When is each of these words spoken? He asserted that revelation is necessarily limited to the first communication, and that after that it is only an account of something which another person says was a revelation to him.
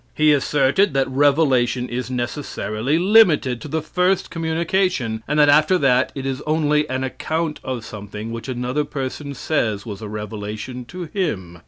He 0.15 0.33
asserted 0.33 0.95
that 0.95 1.07
revelation 1.11 1.87
is 1.87 2.09
necessarily 2.09 2.97
limited 2.97 3.61
to 3.61 3.67
the 3.67 3.83
first 3.83 4.31
communication, 4.31 5.21
and 5.27 5.37
that 5.37 5.47
after 5.47 5.77
that 5.77 6.11
it 6.15 6.25
is 6.25 6.41
only 6.47 6.89
an 6.89 7.03
account 7.03 7.59
of 7.63 7.85
something 7.85 8.31
which 8.31 8.47
another 8.49 8.83
person 8.83 9.35
says 9.35 9.85
was 9.85 10.01
a 10.01 10.09
revelation 10.09 10.85
to 10.85 11.03
him. 11.03 11.59